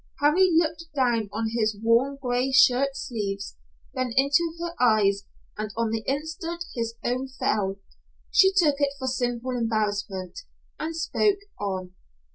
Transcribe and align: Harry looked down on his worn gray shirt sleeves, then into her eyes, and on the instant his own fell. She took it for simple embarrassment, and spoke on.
Harry 0.19 0.49
looked 0.57 0.85
down 0.95 1.29
on 1.31 1.51
his 1.55 1.77
worn 1.79 2.17
gray 2.19 2.51
shirt 2.51 2.97
sleeves, 2.97 3.55
then 3.93 4.11
into 4.17 4.51
her 4.59 4.73
eyes, 4.81 5.25
and 5.59 5.71
on 5.77 5.91
the 5.91 6.03
instant 6.07 6.63
his 6.73 6.95
own 7.03 7.27
fell. 7.27 7.75
She 8.31 8.51
took 8.51 8.77
it 8.79 8.93
for 8.97 9.07
simple 9.07 9.51
embarrassment, 9.51 10.39
and 10.79 10.95
spoke 10.95 11.37
on. 11.59 11.93